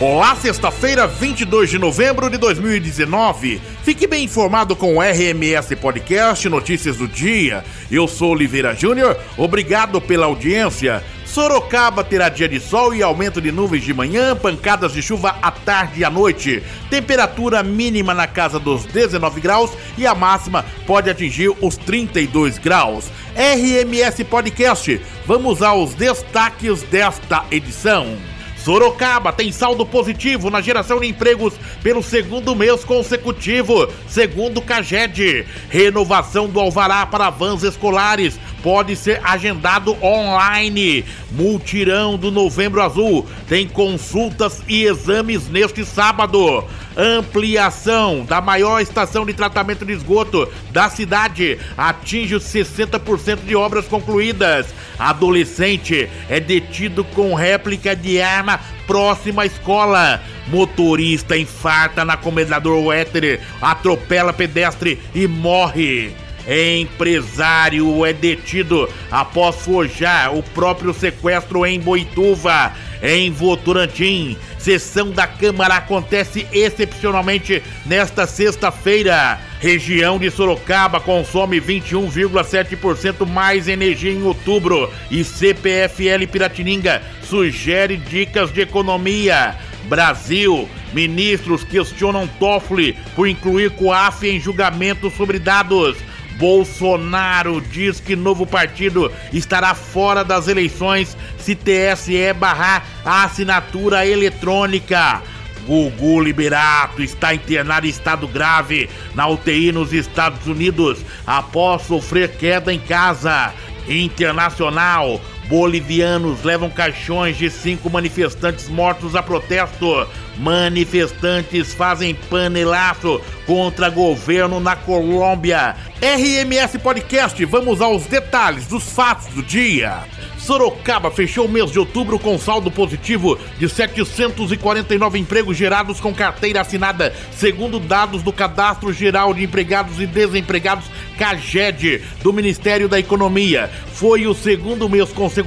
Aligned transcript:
Olá, 0.00 0.34
sexta-feira, 0.34 1.06
22 1.06 1.68
de 1.68 1.78
novembro 1.78 2.30
de 2.30 2.38
2019. 2.38 3.60
Fique 3.84 4.06
bem 4.06 4.24
informado 4.24 4.74
com 4.74 4.96
o 4.96 5.00
RMS 5.02 5.76
Podcast 5.76 6.48
Notícias 6.48 6.96
do 6.96 7.06
Dia. 7.06 7.62
Eu 7.90 8.08
sou 8.08 8.30
Oliveira 8.30 8.74
Júnior, 8.74 9.14
obrigado 9.36 10.00
pela 10.00 10.24
audiência. 10.24 11.04
Sorocaba 11.26 12.02
terá 12.02 12.30
dia 12.30 12.48
de 12.48 12.58
sol 12.58 12.94
e 12.94 13.02
aumento 13.02 13.42
de 13.42 13.52
nuvens 13.52 13.84
de 13.84 13.92
manhã, 13.92 14.34
pancadas 14.34 14.94
de 14.94 15.02
chuva 15.02 15.36
à 15.42 15.50
tarde 15.50 16.00
e 16.00 16.04
à 16.04 16.08
noite. 16.08 16.62
Temperatura 16.88 17.62
mínima 17.62 18.14
na 18.14 18.26
casa 18.26 18.58
dos 18.58 18.86
19 18.86 19.38
graus 19.38 19.70
e 19.98 20.06
a 20.06 20.14
máxima 20.14 20.64
pode 20.86 21.10
atingir 21.10 21.54
os 21.60 21.76
32 21.76 22.56
graus. 22.56 23.04
RMS 23.36 24.24
Podcast, 24.24 24.98
vamos 25.26 25.60
aos 25.60 25.92
destaques 25.92 26.80
desta 26.84 27.44
edição. 27.50 28.16
Sorocaba 28.64 29.32
tem 29.32 29.50
saldo 29.50 29.86
positivo 29.86 30.50
na 30.50 30.60
geração 30.60 31.00
de 31.00 31.06
empregos 31.06 31.54
pelo 31.82 32.02
segundo 32.02 32.54
mês 32.54 32.84
consecutivo, 32.84 33.88
segundo 34.06 34.60
Caged. 34.60 35.46
Renovação 35.68 36.48
do 36.48 36.60
alvará 36.60 37.06
para 37.06 37.30
vans 37.30 37.62
escolares 37.62 38.38
pode 38.62 38.96
ser 38.96 39.20
agendado 39.24 39.96
online. 40.02 41.04
Multirão 41.30 42.16
do 42.16 42.30
Novembro 42.30 42.82
Azul 42.82 43.26
tem 43.48 43.66
consultas 43.66 44.62
e 44.68 44.84
exames 44.84 45.48
neste 45.48 45.84
sábado. 45.84 46.64
Ampliação 46.96 48.24
da 48.24 48.40
maior 48.40 48.80
estação 48.80 49.24
de 49.24 49.32
tratamento 49.32 49.84
de 49.84 49.92
esgoto 49.92 50.48
da 50.70 50.88
cidade 50.90 51.58
atinge 51.76 52.34
os 52.34 52.44
60% 52.44 53.44
de 53.46 53.54
obras 53.54 53.86
concluídas. 53.86 54.66
Adolescente 54.98 56.08
é 56.28 56.40
detido 56.40 57.04
com 57.04 57.34
réplica 57.34 57.96
de 57.96 58.20
arma 58.20 58.60
próxima 58.86 59.42
à 59.42 59.46
escola. 59.46 60.20
Motorista 60.48 61.38
infarta 61.38 62.04
na 62.04 62.16
Comendador 62.16 62.84
Wetter, 62.84 63.40
atropela 63.62 64.32
pedestre 64.32 64.98
e 65.14 65.28
morre. 65.28 66.12
Empresário 66.50 68.04
é 68.04 68.12
detido 68.12 68.88
após 69.08 69.54
forjar 69.56 70.34
o 70.34 70.42
próprio 70.42 70.92
sequestro 70.92 71.64
em 71.64 71.78
Boituva. 71.78 72.72
Em 73.00 73.30
Votorantim, 73.30 74.36
sessão 74.58 75.10
da 75.12 75.28
Câmara 75.28 75.76
acontece 75.76 76.46
excepcionalmente 76.52 77.62
nesta 77.86 78.26
sexta-feira. 78.26 79.38
Região 79.60 80.18
de 80.18 80.28
Sorocaba 80.28 80.98
consome 81.00 81.60
21,7% 81.60 83.24
mais 83.24 83.68
energia 83.68 84.10
em 84.10 84.22
outubro 84.22 84.90
e 85.08 85.22
CPFL 85.22 86.26
Piratininga 86.30 87.00
sugere 87.22 87.96
dicas 87.96 88.52
de 88.52 88.62
economia. 88.62 89.54
Brasil, 89.84 90.68
ministros 90.92 91.64
questionam 91.64 92.26
Toffoli 92.26 92.96
por 93.14 93.28
incluir 93.28 93.70
COAF 93.70 94.28
em 94.28 94.40
julgamento 94.40 95.10
sobre 95.10 95.38
dados. 95.38 95.96
Bolsonaro 96.40 97.60
diz 97.60 98.00
que 98.00 98.16
novo 98.16 98.46
partido 98.46 99.12
estará 99.30 99.74
fora 99.74 100.24
das 100.24 100.48
eleições 100.48 101.14
se 101.38 101.54
TSE 101.54 102.32
barrar 102.32 102.82
a 103.04 103.24
assinatura 103.24 104.06
eletrônica. 104.06 105.22
Gugu 105.66 106.22
Liberato 106.22 107.02
está 107.02 107.34
internado 107.34 107.86
em 107.86 107.90
estado 107.90 108.26
grave 108.26 108.88
na 109.14 109.28
UTI 109.28 109.70
nos 109.70 109.92
Estados 109.92 110.46
Unidos 110.46 111.00
após 111.26 111.82
sofrer 111.82 112.30
queda 112.30 112.72
em 112.72 112.80
casa. 112.80 113.52
Internacional, 113.86 115.20
bolivianos 115.50 116.44
levam 116.44 116.70
caixões 116.70 117.36
de 117.36 117.50
cinco 117.50 117.90
manifestantes 117.90 118.68
mortos 118.68 119.16
a 119.16 119.22
protesto. 119.22 120.06
Manifestantes 120.38 121.74
fazem 121.74 122.14
panelaço 122.14 123.20
contra 123.44 123.90
governo 123.90 124.60
na 124.60 124.76
Colômbia. 124.76 125.74
RMS 126.00 126.78
Podcast, 126.78 127.44
vamos 127.44 127.80
aos 127.80 128.06
detalhes 128.06 128.68
dos 128.68 128.90
fatos 128.92 129.26
do 129.34 129.42
dia. 129.42 129.98
Sorocaba 130.38 131.10
fechou 131.10 131.44
o 131.44 131.48
mês 131.48 131.70
de 131.70 131.78
outubro 131.78 132.18
com 132.18 132.38
saldo 132.38 132.70
positivo 132.70 133.38
de 133.58 133.68
749 133.68 135.18
empregos 135.18 135.56
gerados 135.56 136.00
com 136.00 136.14
carteira 136.14 136.62
assinada, 136.62 137.14
segundo 137.32 137.78
dados 137.78 138.22
do 138.22 138.32
Cadastro 138.32 138.92
Geral 138.92 139.34
de 139.34 139.44
Empregados 139.44 140.00
e 140.00 140.06
Desempregados 140.06 140.86
CAGED 141.18 142.02
do 142.22 142.32
Ministério 142.32 142.88
da 142.88 142.98
Economia. 142.98 143.70
Foi 143.92 144.26
o 144.26 144.34
segundo 144.34 144.88
mês 144.88 145.12
consecutivo 145.12 145.39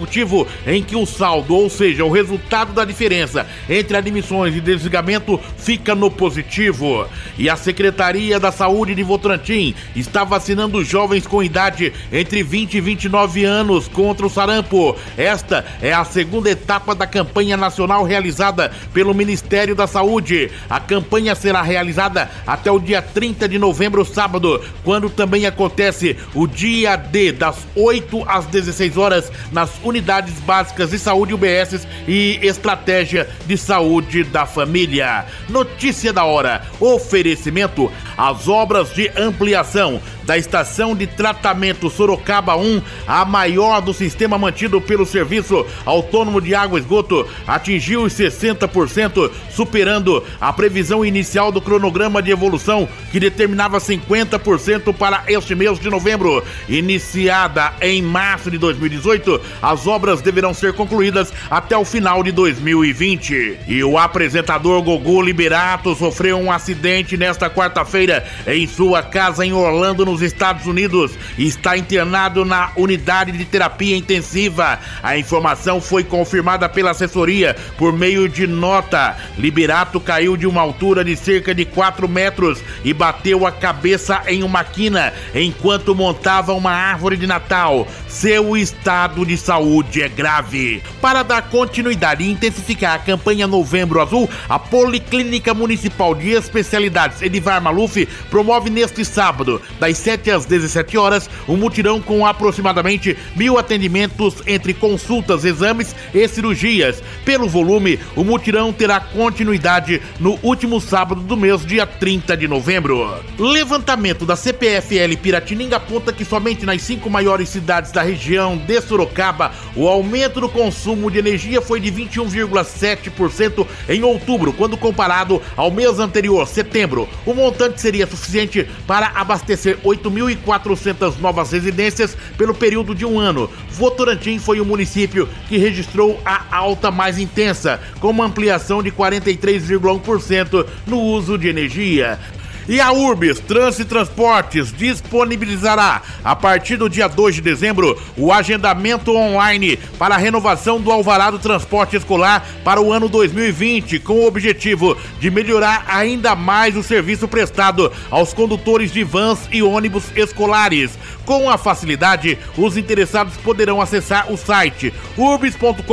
em 0.65 0.83
que 0.83 0.95
o 0.95 1.05
saldo, 1.05 1.55
ou 1.55 1.69
seja, 1.69 2.03
o 2.03 2.11
resultado 2.11 2.73
da 2.73 2.85
diferença 2.85 3.47
entre 3.69 3.97
admissões 3.97 4.55
e 4.55 4.61
desligamento, 4.61 5.39
fica 5.57 5.95
no 5.95 6.09
positivo. 6.09 7.05
E 7.37 7.49
a 7.49 7.55
Secretaria 7.55 8.39
da 8.39 8.51
Saúde 8.51 8.95
de 8.95 9.03
Votorantim 9.03 9.73
está 9.95 10.23
vacinando 10.23 10.83
jovens 10.83 11.27
com 11.27 11.43
idade 11.43 11.93
entre 12.11 12.43
20 12.43 12.75
e 12.75 12.81
29 12.81 13.43
anos 13.43 13.87
contra 13.87 14.25
o 14.25 14.29
sarampo. 14.29 14.95
Esta 15.17 15.65
é 15.81 15.93
a 15.93 16.03
segunda 16.03 16.49
etapa 16.49 16.93
da 16.95 17.07
campanha 17.07 17.57
nacional 17.57 18.03
realizada 18.03 18.71
pelo 18.93 19.13
Ministério 19.13 19.75
da 19.75 19.87
Saúde. 19.87 20.51
A 20.69 20.79
campanha 20.79 21.35
será 21.35 21.61
realizada 21.61 22.29
até 22.45 22.71
o 22.71 22.79
dia 22.79 23.01
30 23.01 23.47
de 23.47 23.57
novembro, 23.57 24.05
sábado, 24.05 24.61
quando 24.83 25.09
também 25.09 25.45
acontece 25.45 26.15
o 26.33 26.47
dia 26.47 26.95
D, 26.95 27.31
das 27.31 27.57
8 27.75 28.23
às 28.27 28.45
16 28.45 28.97
horas, 28.97 29.31
nas 29.51 29.71
unidades 29.83 30.33
básicas 30.39 30.91
de 30.91 30.99
saúde 30.99 31.33
UBS 31.33 31.87
e 32.07 32.39
estratégia 32.41 33.29
de 33.45 33.57
saúde 33.57 34.23
da 34.23 34.45
família. 34.45 35.25
Notícia 35.49 36.11
da 36.11 36.23
hora: 36.23 36.63
oferecimento. 36.79 37.91
As 38.17 38.47
obras 38.47 38.93
de 38.93 39.11
ampliação 39.15 40.01
da 40.25 40.37
estação 40.37 40.95
de 40.95 41.07
tratamento 41.07 41.89
Sorocaba 41.89 42.55
1, 42.55 42.81
a 43.07 43.25
maior 43.25 43.81
do 43.81 43.93
sistema 43.93 44.37
mantido 44.37 44.79
pelo 44.81 45.05
Serviço 45.05 45.65
Autônomo 45.85 46.41
de 46.41 46.55
Água 46.55 46.79
e 46.79 46.81
Esgoto, 46.81 47.27
atingiu 47.47 48.03
os 48.03 48.13
60%, 48.13 49.31
superando 49.49 50.23
a 50.39 50.51
previsão 50.51 51.05
inicial 51.05 51.51
do 51.51 51.61
cronograma 51.61 52.21
de 52.21 52.31
evolução 52.31 52.87
que 53.11 53.19
determinava 53.19 53.77
50% 53.77 54.93
para 54.93 55.23
este 55.27 55.55
mês 55.55 55.79
de 55.79 55.89
novembro. 55.89 56.43
Iniciada 56.67 57.73
em 57.81 58.01
março 58.01 58.49
de 58.49 58.57
2018, 58.57 59.39
as 59.61 59.87
obras 59.87 60.21
deverão 60.21 60.53
ser 60.53 60.73
concluídas 60.73 61.33
até 61.49 61.77
o 61.77 61.85
final 61.85 62.23
de 62.23 62.31
2020. 62.31 63.59
E 63.67 63.83
o 63.83 63.97
apresentador 63.97 64.81
Gogô 64.81 65.21
Liberato 65.21 65.95
sofreu 65.95 66.37
um 66.37 66.51
acidente 66.51 67.17
nesta 67.17 67.49
quarta-feira 67.49 68.25
em 68.47 68.67
sua 68.67 69.01
casa 69.01 69.45
em 69.45 69.53
Orlando, 69.53 70.05
no 70.05 70.12
nos 70.13 70.21
Estados 70.21 70.67
Unidos 70.67 71.11
e 71.37 71.47
está 71.47 71.75
internado 71.75 72.45
na 72.45 72.71
unidade 72.75 73.31
de 73.31 73.45
terapia 73.45 73.97
intensiva. 73.97 74.79
A 75.01 75.17
informação 75.17 75.81
foi 75.81 76.03
confirmada 76.03 76.69
pela 76.69 76.91
assessoria 76.91 77.55
por 77.77 77.91
meio 77.91 78.29
de 78.29 78.45
nota. 78.45 79.17
Liberato 79.39 79.99
caiu 79.99 80.37
de 80.37 80.45
uma 80.45 80.61
altura 80.61 81.03
de 81.03 81.15
cerca 81.15 81.53
de 81.55 81.65
4 81.65 82.07
metros 82.07 82.59
e 82.83 82.93
bateu 82.93 83.47
a 83.47 83.51
cabeça 83.51 84.21
em 84.27 84.43
uma 84.43 84.63
quina 84.63 85.11
enquanto 85.33 85.95
montava 85.95 86.53
uma 86.53 86.71
árvore 86.71 87.17
de 87.17 87.25
Natal. 87.25 87.87
Seu 88.07 88.55
estado 88.55 89.25
de 89.25 89.35
saúde 89.35 90.03
é 90.03 90.07
grave. 90.07 90.83
Para 91.01 91.23
dar 91.23 91.41
continuidade 91.49 92.23
e 92.23 92.31
intensificar 92.31 92.93
a 92.93 92.99
campanha 92.99 93.47
Novembro 93.47 93.99
Azul, 93.99 94.29
a 94.47 94.59
Policlínica 94.59 95.55
Municipal 95.55 96.13
de 96.13 96.29
Especialidades 96.29 97.23
Edivar 97.23 97.59
Maluf 97.59 98.07
promove 98.29 98.69
neste 98.69 99.03
sábado, 99.03 99.59
das 99.79 100.02
7 100.03 100.31
às 100.31 100.45
17 100.45 100.97
horas, 100.97 101.29
um 101.47 101.55
mutirão 101.55 102.01
com 102.01 102.25
aproximadamente 102.25 103.17
mil 103.35 103.57
atendimentos 103.57 104.35
entre 104.45 104.73
consultas, 104.73 105.45
exames 105.45 105.95
e 106.13 106.27
cirurgias. 106.27 107.01
Pelo 107.23 107.47
volume, 107.47 107.97
o 108.15 108.23
mutirão 108.23 108.73
terá 108.73 108.99
continuidade 108.99 110.01
no 110.19 110.37
último 110.43 110.81
sábado 110.81 111.21
do 111.21 111.37
mês, 111.37 111.65
dia 111.65 111.85
30 111.85 112.35
de 112.35 112.47
novembro. 112.49 113.17
Levantamento 113.39 114.25
da 114.25 114.35
CPFL 114.35 115.15
Piratininga 115.21 115.77
aponta 115.77 116.11
que 116.11 116.25
somente 116.25 116.65
nas 116.65 116.81
cinco 116.81 117.09
maiores 117.09 117.47
cidades 117.47 117.91
da 117.91 118.01
região 118.01 118.57
de 118.57 118.81
Sorocaba, 118.81 119.53
o 119.75 119.87
aumento 119.87 120.41
do 120.41 120.49
consumo 120.49 121.09
de 121.09 121.19
energia 121.19 121.61
foi 121.61 121.79
de 121.79 121.89
21,7% 121.91 123.65
em 123.87 124.03
outubro, 124.03 124.51
quando 124.51 124.75
comparado 124.75 125.41
ao 125.55 125.71
mês 125.71 125.99
anterior, 125.99 126.45
setembro. 126.45 127.07
O 127.25 127.33
montante 127.33 127.79
seria 127.79 128.05
suficiente 128.05 128.67
para 128.85 129.07
abastecer 129.15 129.79
8.400 129.95 131.19
novas 131.19 131.51
residências 131.51 132.17
pelo 132.37 132.53
período 132.53 132.93
de 132.93 133.05
um 133.05 133.19
ano. 133.19 133.49
Votorantim 133.69 134.39
foi 134.39 134.59
o 134.59 134.65
município 134.65 135.27
que 135.47 135.57
registrou 135.57 136.19
a 136.25 136.43
alta 136.55 136.91
mais 136.91 137.17
intensa, 137.17 137.79
com 137.99 138.09
uma 138.09 138.25
ampliação 138.25 138.81
de 138.81 138.91
43,1% 138.91 140.65
no 140.87 140.99
uso 140.99 141.37
de 141.37 141.47
energia. 141.47 142.19
E 142.67 142.79
a 142.79 142.93
Urbis 142.93 143.39
Trans 143.39 143.77
Transportes 143.77 144.71
disponibilizará, 144.71 146.01
a 146.23 146.35
partir 146.35 146.77
do 146.77 146.89
dia 146.89 147.07
2 147.07 147.35
de 147.35 147.41
dezembro, 147.41 147.99
o 148.17 148.31
agendamento 148.31 149.15
online 149.15 149.77
para 149.99 150.15
a 150.15 150.17
renovação 150.17 150.79
do 150.79 150.91
alvará 150.91 151.29
do 151.29 151.39
transporte 151.39 151.97
escolar 151.97 152.45
para 152.63 152.81
o 152.81 152.93
ano 152.93 153.09
2020, 153.09 153.99
com 153.99 154.13
o 154.13 154.27
objetivo 154.27 154.97
de 155.19 155.29
melhorar 155.29 155.83
ainda 155.87 156.35
mais 156.35 156.77
o 156.77 156.83
serviço 156.83 157.27
prestado 157.27 157.91
aos 158.09 158.33
condutores 158.33 158.91
de 158.91 159.03
vans 159.03 159.39
e 159.51 159.61
ônibus 159.61 160.05
escolares. 160.15 160.97
Com 161.25 161.49
a 161.49 161.57
facilidade, 161.57 162.37
os 162.57 162.77
interessados 162.77 163.35
poderão 163.37 163.81
acessar 163.81 164.31
o 164.31 164.37
site 164.37 164.93
urbis.com.br 165.17 165.83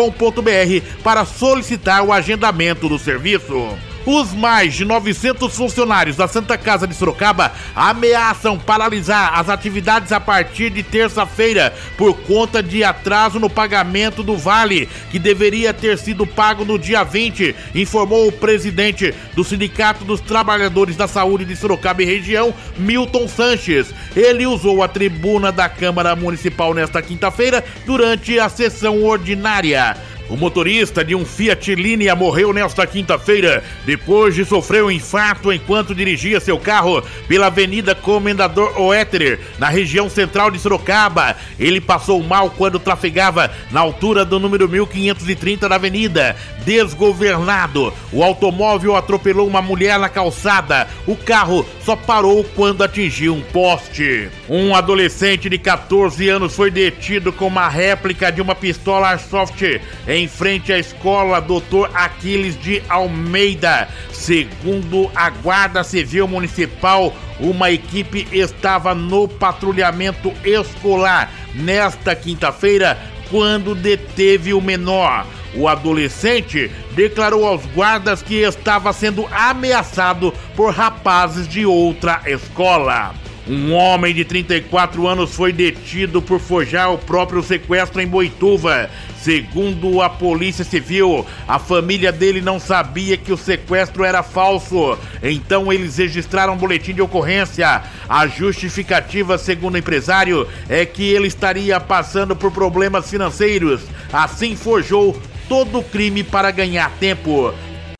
para 1.02 1.24
solicitar 1.24 2.02
o 2.02 2.12
agendamento 2.12 2.88
do 2.88 2.98
serviço. 2.98 3.89
Os 4.06 4.32
mais 4.32 4.74
de 4.74 4.84
900 4.84 5.54
funcionários 5.54 6.16
da 6.16 6.26
Santa 6.26 6.56
Casa 6.56 6.86
de 6.86 6.94
Sorocaba 6.94 7.52
ameaçam 7.76 8.58
paralisar 8.58 9.38
as 9.38 9.50
atividades 9.50 10.10
a 10.10 10.18
partir 10.18 10.70
de 10.70 10.82
terça-feira 10.82 11.74
por 11.98 12.16
conta 12.22 12.62
de 12.62 12.82
atraso 12.82 13.38
no 13.38 13.50
pagamento 13.50 14.22
do 14.22 14.38
vale, 14.38 14.88
que 15.10 15.18
deveria 15.18 15.74
ter 15.74 15.98
sido 15.98 16.26
pago 16.26 16.64
no 16.64 16.78
dia 16.78 17.04
20, 17.04 17.54
informou 17.74 18.26
o 18.26 18.32
presidente 18.32 19.14
do 19.34 19.44
Sindicato 19.44 20.02
dos 20.02 20.20
Trabalhadores 20.20 20.96
da 20.96 21.06
Saúde 21.06 21.44
de 21.44 21.54
Sorocaba 21.54 22.02
e 22.02 22.06
região, 22.06 22.54
Milton 22.78 23.28
Sanches. 23.28 23.92
Ele 24.16 24.46
usou 24.46 24.82
a 24.82 24.88
tribuna 24.88 25.52
da 25.52 25.68
Câmara 25.68 26.16
Municipal 26.16 26.72
nesta 26.72 27.02
quinta-feira 27.02 27.62
durante 27.84 28.38
a 28.38 28.48
sessão 28.48 29.04
ordinária. 29.04 29.96
O 30.30 30.36
motorista 30.36 31.04
de 31.04 31.12
um 31.12 31.24
Fiat 31.24 31.74
Linea 31.74 32.14
morreu 32.14 32.52
nesta 32.52 32.86
quinta-feira 32.86 33.64
depois 33.84 34.32
de 34.32 34.44
sofrer 34.44 34.84
um 34.84 34.90
infarto 34.90 35.52
enquanto 35.52 35.92
dirigia 35.92 36.38
seu 36.38 36.56
carro 36.56 37.02
pela 37.26 37.48
Avenida 37.48 37.96
Comendador 37.96 38.80
Oeterer, 38.80 39.40
na 39.58 39.68
região 39.68 40.08
central 40.08 40.48
de 40.52 40.60
Sorocaba. 40.60 41.36
Ele 41.58 41.80
passou 41.80 42.22
mal 42.22 42.48
quando 42.50 42.78
trafegava 42.78 43.50
na 43.72 43.80
altura 43.80 44.24
do 44.24 44.38
número 44.38 44.68
1530 44.68 45.68
da 45.68 45.74
avenida. 45.74 46.36
Desgovernado, 46.64 47.92
o 48.12 48.22
automóvel 48.22 48.94
atropelou 48.94 49.48
uma 49.48 49.60
mulher 49.60 49.98
na 49.98 50.08
calçada. 50.08 50.86
O 51.08 51.16
carro 51.16 51.66
só 51.84 51.96
parou 51.96 52.44
quando 52.54 52.84
atingiu 52.84 53.34
um 53.34 53.40
poste. 53.40 54.28
Um 54.48 54.76
adolescente 54.76 55.48
de 55.48 55.58
14 55.58 56.28
anos 56.28 56.54
foi 56.54 56.70
detido 56.70 57.32
com 57.32 57.48
uma 57.48 57.68
réplica 57.68 58.30
de 58.30 58.40
uma 58.40 58.54
pistola 58.54 59.08
Airsoft 59.08 59.80
em 60.06 60.19
em 60.20 60.28
frente 60.28 60.70
à 60.70 60.78
escola 60.78 61.40
Doutor 61.40 61.90
Aquiles 61.94 62.60
de 62.60 62.82
Almeida. 62.88 63.88
Segundo 64.12 65.10
a 65.14 65.30
Guarda 65.30 65.82
Civil 65.82 66.28
Municipal, 66.28 67.14
uma 67.40 67.70
equipe 67.70 68.28
estava 68.30 68.94
no 68.94 69.26
patrulhamento 69.26 70.30
escolar 70.44 71.32
nesta 71.54 72.14
quinta-feira 72.14 72.98
quando 73.30 73.74
deteve 73.74 74.52
o 74.52 74.60
menor. 74.60 75.26
O 75.54 75.66
adolescente 75.66 76.70
declarou 76.92 77.46
aos 77.46 77.64
guardas 77.66 78.22
que 78.22 78.42
estava 78.42 78.92
sendo 78.92 79.26
ameaçado 79.32 80.32
por 80.54 80.74
rapazes 80.74 81.48
de 81.48 81.64
outra 81.64 82.20
escola. 82.26 83.14
Um 83.48 83.72
homem 83.72 84.14
de 84.14 84.24
34 84.24 85.06
anos 85.08 85.34
foi 85.34 85.52
detido 85.52 86.20
por 86.20 86.38
forjar 86.38 86.92
o 86.92 86.98
próprio 86.98 87.42
sequestro 87.42 88.00
em 88.00 88.06
Boituva. 88.06 88.90
Segundo 89.20 90.00
a 90.00 90.08
Polícia 90.08 90.64
Civil, 90.64 91.26
a 91.48 91.58
família 91.58 92.12
dele 92.12 92.40
não 92.40 92.58
sabia 92.58 93.16
que 93.16 93.32
o 93.32 93.36
sequestro 93.36 94.04
era 94.04 94.22
falso. 94.22 94.96
Então 95.22 95.72
eles 95.72 95.96
registraram 95.96 96.54
um 96.54 96.58
boletim 96.58 96.94
de 96.94 97.02
ocorrência. 97.02 97.82
A 98.08 98.26
justificativa, 98.26 99.36
segundo 99.36 99.74
o 99.74 99.78
empresário, 99.78 100.46
é 100.68 100.86
que 100.86 101.02
ele 101.02 101.26
estaria 101.26 101.80
passando 101.80 102.36
por 102.36 102.50
problemas 102.52 103.10
financeiros. 103.10 103.82
Assim 104.12 104.54
forjou 104.54 105.20
todo 105.48 105.80
o 105.80 105.84
crime 105.84 106.22
para 106.22 106.50
ganhar 106.50 106.90
tempo. 107.00 107.52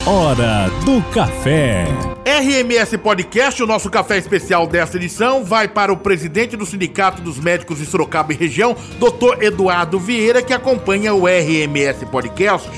Hora 0.07 0.71
do 0.85 1.03
Café. 1.13 1.85
RMS 2.25 2.97
Podcast, 2.97 3.63
o 3.63 3.67
nosso 3.67 3.91
café 3.91 4.17
especial 4.17 4.67
desta 4.67 4.97
edição, 4.97 5.45
vai 5.45 5.69
para 5.69 5.93
o 5.93 5.97
presidente 5.97 6.57
do 6.57 6.65
Sindicato 6.65 7.21
dos 7.21 7.39
Médicos 7.39 7.79
de 7.79 7.87
Sorocaba 7.87 8.33
e 8.33 8.37
Região, 8.37 8.75
Dr. 8.99 9.43
Eduardo 9.43 10.01
Vieira, 10.01 10.43
que 10.43 10.55
acompanha 10.55 11.13
o 11.13 11.27
RMS 11.27 12.07
Podcast. 12.07 12.71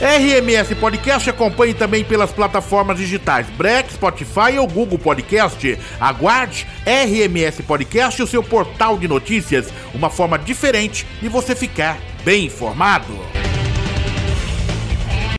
RMS 0.00 0.74
Podcast 0.76 1.28
acompanhe 1.28 1.74
também 1.74 2.02
pelas 2.02 2.32
plataformas 2.32 2.96
digitais 2.96 3.46
Break, 3.50 3.92
Spotify 3.92 4.58
ou 4.58 4.66
Google 4.66 4.98
Podcast. 4.98 5.78
Aguarde 6.00 6.66
RMS 6.86 7.62
Podcast, 7.62 8.22
o 8.22 8.26
seu 8.26 8.42
portal 8.42 8.96
de 8.96 9.06
notícias, 9.06 9.68
uma 9.94 10.08
forma 10.08 10.38
diferente 10.38 11.06
de 11.20 11.28
você 11.28 11.54
ficar 11.54 11.98
bem 12.24 12.46
informado. 12.46 13.39